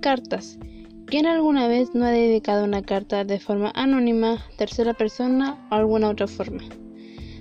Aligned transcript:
cartas. 0.00 0.58
¿Quién 1.06 1.26
alguna 1.26 1.68
vez 1.68 1.94
no 1.94 2.04
ha 2.04 2.10
dedicado 2.10 2.64
una 2.64 2.82
carta 2.82 3.24
de 3.24 3.40
forma 3.40 3.72
anónima, 3.74 4.44
tercera 4.56 4.94
persona 4.94 5.66
o 5.70 5.74
alguna 5.74 6.10
otra 6.10 6.26
forma? 6.26 6.62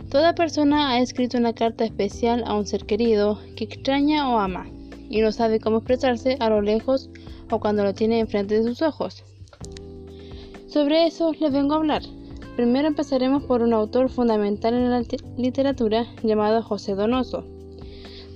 Toda 0.10 0.36
persona 0.36 0.92
ha 0.92 1.00
escrito 1.00 1.38
una 1.38 1.54
carta 1.54 1.84
especial 1.84 2.44
a 2.46 2.54
un 2.56 2.66
ser 2.66 2.86
querido 2.86 3.40
que 3.58 3.66
extraña 3.66 4.30
o 4.30 4.40
ama 4.40 4.68
y 5.10 5.20
no 5.22 5.32
sabe 5.32 5.60
cómo 5.60 5.78
expresarse 5.78 6.38
a 6.40 6.50
lo 6.50 6.62
lejos 6.62 7.10
o 7.52 7.60
cuando 7.60 7.84
lo 7.84 7.94
tiene 7.94 8.20
enfrente 8.20 8.56
de 8.56 8.64
sus 8.64 8.82
ojos. 8.82 9.24
Sobre 10.68 11.06
eso 11.08 11.34
les 11.40 11.52
vengo 11.52 11.74
a 11.74 11.78
hablar. 11.78 12.04
Primero 12.56 12.88
empezaremos 12.88 13.44
por 13.44 13.62
un 13.62 13.74
autor 13.74 14.10
fundamental 14.10 14.74
en 14.74 14.90
la 14.90 15.04
literatura 15.38 16.06
llamado 16.24 16.64
José 16.64 16.96
Donoso. 16.96 17.57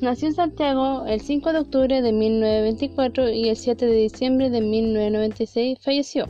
Nació 0.01 0.29
en 0.29 0.33
Santiago 0.33 1.05
el 1.05 1.21
5 1.21 1.53
de 1.53 1.59
octubre 1.59 2.01
de 2.01 2.11
1924 2.11 3.29
y 3.29 3.49
el 3.49 3.55
7 3.55 3.85
de 3.85 3.95
diciembre 3.97 4.49
de 4.49 4.59
1996 4.59 5.77
falleció. 5.79 6.25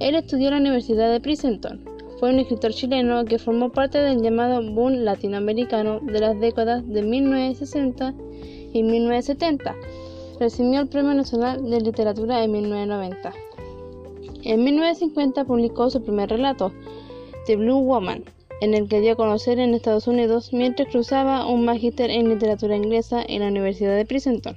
Él 0.00 0.16
estudió 0.16 0.48
en 0.48 0.54
la 0.54 0.60
Universidad 0.60 1.12
de 1.12 1.20
Princeton. 1.20 1.84
Fue 2.18 2.30
un 2.30 2.40
escritor 2.40 2.72
chileno 2.72 3.24
que 3.24 3.38
formó 3.38 3.70
parte 3.70 3.98
del 3.98 4.20
llamado 4.20 4.60
boom 4.68 5.04
latinoamericano 5.04 6.00
de 6.00 6.18
las 6.18 6.40
décadas 6.40 6.84
de 6.88 7.02
1960 7.02 8.12
y 8.72 8.82
1970. 8.82 9.72
Recibió 10.40 10.80
el 10.80 10.88
Premio 10.88 11.14
Nacional 11.14 11.70
de 11.70 11.82
Literatura 11.82 12.42
en 12.42 12.50
1990. 12.50 13.32
En 14.42 14.64
1950 14.64 15.44
publicó 15.44 15.88
su 15.88 16.02
primer 16.02 16.30
relato, 16.30 16.72
The 17.46 17.54
Blue 17.54 17.78
Woman, 17.78 18.24
en 18.60 18.74
el 18.74 18.88
que 18.88 19.00
dio 19.00 19.12
a 19.12 19.16
conocer 19.16 19.58
en 19.58 19.74
Estados 19.74 20.06
Unidos 20.06 20.52
mientras 20.52 20.88
cruzaba 20.88 21.46
un 21.46 21.64
magíster 21.64 22.10
en 22.10 22.28
literatura 22.28 22.76
inglesa 22.76 23.22
en 23.26 23.40
la 23.40 23.48
Universidad 23.48 23.96
de 23.96 24.06
Princeton. 24.06 24.56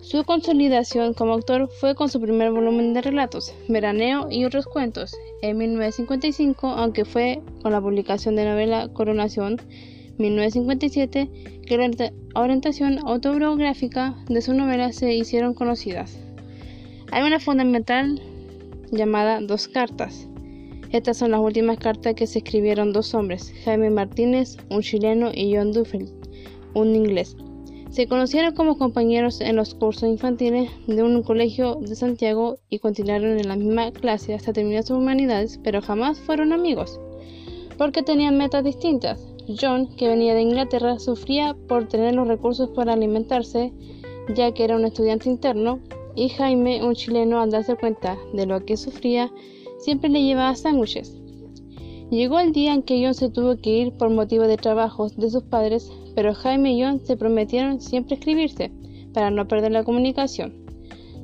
Su 0.00 0.24
consolidación 0.24 1.12
como 1.12 1.32
autor 1.32 1.68
fue 1.68 1.94
con 1.94 2.08
su 2.08 2.20
primer 2.20 2.52
volumen 2.52 2.94
de 2.94 3.02
relatos, 3.02 3.52
Veraneo 3.68 4.28
y 4.30 4.44
otros 4.44 4.66
cuentos, 4.66 5.14
en 5.42 5.58
1955, 5.58 6.66
aunque 6.68 7.04
fue 7.04 7.42
con 7.62 7.72
la 7.72 7.80
publicación 7.80 8.36
de 8.36 8.44
novela 8.44 8.88
Coronación, 8.92 9.60
1957, 10.18 11.28
que 11.66 11.76
la 11.76 12.12
orientación 12.34 12.98
autobiográfica 13.00 14.16
de 14.28 14.40
su 14.40 14.54
novela 14.54 14.92
se 14.92 15.14
hicieron 15.14 15.54
conocidas. 15.54 16.18
Hay 17.10 17.22
una 17.22 17.40
fundamental 17.40 18.22
llamada 18.90 19.40
Dos 19.40 19.68
Cartas, 19.68 20.27
estas 20.90 21.18
son 21.18 21.32
las 21.32 21.40
últimas 21.40 21.78
cartas 21.78 22.14
que 22.14 22.26
se 22.26 22.38
escribieron 22.38 22.92
dos 22.92 23.14
hombres, 23.14 23.52
Jaime 23.64 23.90
Martínez, 23.90 24.56
un 24.70 24.80
chileno, 24.80 25.30
y 25.34 25.54
John 25.54 25.72
Duffield, 25.72 26.10
un 26.74 26.94
inglés. 26.94 27.36
Se 27.90 28.06
conocieron 28.06 28.54
como 28.54 28.78
compañeros 28.78 29.40
en 29.40 29.56
los 29.56 29.74
cursos 29.74 30.08
infantiles 30.08 30.70
de 30.86 31.02
un 31.02 31.22
colegio 31.22 31.76
de 31.76 31.96
Santiago 31.96 32.58
y 32.70 32.78
continuaron 32.78 33.38
en 33.38 33.48
la 33.48 33.56
misma 33.56 33.90
clase 33.92 34.34
hasta 34.34 34.52
terminar 34.52 34.82
sus 34.82 34.98
humanidades, 34.98 35.58
pero 35.62 35.82
jamás 35.82 36.20
fueron 36.20 36.52
amigos, 36.52 37.00
porque 37.76 38.02
tenían 38.02 38.36
metas 38.36 38.64
distintas. 38.64 39.26
John, 39.60 39.88
que 39.96 40.08
venía 40.08 40.34
de 40.34 40.42
Inglaterra, 40.42 40.98
sufría 40.98 41.56
por 41.68 41.88
tener 41.88 42.14
los 42.14 42.28
recursos 42.28 42.68
para 42.70 42.92
alimentarse, 42.92 43.72
ya 44.34 44.52
que 44.52 44.64
era 44.64 44.76
un 44.76 44.84
estudiante 44.84 45.28
interno, 45.28 45.80
y 46.14 46.28
Jaime, 46.30 46.84
un 46.84 46.94
chileno, 46.94 47.40
al 47.40 47.50
darse 47.50 47.76
cuenta 47.76 48.18
de 48.34 48.44
lo 48.44 48.64
que 48.64 48.76
sufría, 48.76 49.30
siempre 49.78 50.10
le 50.10 50.22
llevaba 50.22 50.54
sándwiches. 50.54 51.16
Llegó 52.10 52.38
el 52.38 52.52
día 52.52 52.72
en 52.72 52.82
que 52.82 53.02
John 53.04 53.14
se 53.14 53.28
tuvo 53.28 53.56
que 53.56 53.70
ir 53.70 53.92
por 53.92 54.10
motivo 54.10 54.44
de 54.44 54.56
trabajos 54.56 55.16
de 55.16 55.30
sus 55.30 55.42
padres, 55.42 55.92
pero 56.14 56.34
Jaime 56.34 56.72
y 56.72 56.82
John 56.82 57.00
se 57.04 57.16
prometieron 57.16 57.80
siempre 57.80 58.14
escribirse, 58.14 58.72
para 59.12 59.30
no 59.30 59.46
perder 59.46 59.72
la 59.72 59.84
comunicación. 59.84 60.54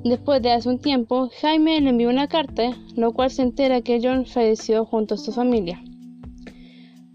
Después 0.05 0.43
de 0.43 0.53
hace 0.53 0.69
un 0.69 0.79
tiempo, 0.79 1.31
Jaime 1.41 1.81
le 1.81 1.89
envió 1.89 2.11
una 2.11 2.29
carta, 2.29 2.73
lo 2.95 3.13
cual 3.13 3.31
se 3.31 3.41
entera 3.41 3.81
que 3.81 4.01
John 4.03 4.27
falleció 4.27 4.85
junto 4.85 5.15
a 5.15 5.19
su 5.19 5.33
familia. 5.33 5.83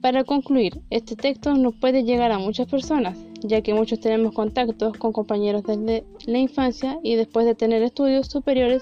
Para 0.01 0.23
concluir, 0.23 0.81
este 0.89 1.15
texto 1.15 1.53
no 1.53 1.71
puede 1.71 2.03
llegar 2.03 2.31
a 2.31 2.39
muchas 2.39 2.67
personas, 2.67 3.17
ya 3.41 3.61
que 3.61 3.73
muchos 3.73 3.99
tenemos 3.99 4.33
contactos 4.33 4.97
con 4.97 5.11
compañeros 5.11 5.63
desde 5.63 6.05
la 6.25 6.39
infancia 6.39 6.97
y 7.03 7.15
después 7.15 7.45
de 7.45 7.53
tener 7.53 7.83
estudios 7.83 8.27
superiores 8.27 8.81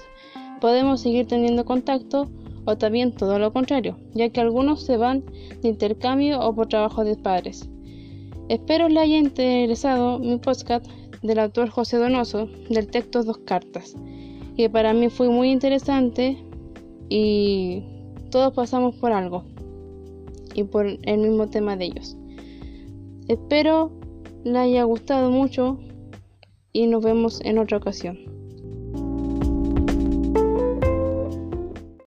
podemos 0.60 1.00
seguir 1.00 1.26
teniendo 1.26 1.64
contacto 1.64 2.28
o 2.68 2.76
también 2.76 3.12
todo 3.12 3.38
lo 3.38 3.50
contrario, 3.50 3.96
ya 4.12 4.28
que 4.28 4.42
algunos 4.42 4.82
se 4.82 4.98
van 4.98 5.24
de 5.62 5.70
intercambio 5.70 6.38
o 6.40 6.54
por 6.54 6.66
trabajo 6.68 7.02
de 7.02 7.16
padres. 7.16 7.66
Espero 8.50 8.90
le 8.90 9.00
haya 9.00 9.16
interesado 9.16 10.18
mi 10.18 10.36
podcast 10.36 10.86
del 11.22 11.38
autor 11.38 11.70
José 11.70 11.96
Donoso 11.96 12.46
del 12.68 12.88
texto 12.88 13.24
Dos 13.24 13.38
Cartas, 13.38 13.96
que 14.54 14.68
para 14.68 14.92
mí 14.92 15.08
fue 15.08 15.30
muy 15.30 15.50
interesante 15.50 16.36
y 17.08 17.82
todos 18.30 18.52
pasamos 18.52 18.94
por 18.96 19.12
algo 19.12 19.44
y 20.54 20.64
por 20.64 20.86
el 20.86 21.18
mismo 21.18 21.48
tema 21.48 21.74
de 21.74 21.86
ellos. 21.86 22.18
Espero 23.28 23.92
le 24.44 24.58
haya 24.58 24.84
gustado 24.84 25.30
mucho 25.30 25.78
y 26.74 26.86
nos 26.86 27.02
vemos 27.02 27.40
en 27.46 27.56
otra 27.56 27.78
ocasión. 27.78 28.37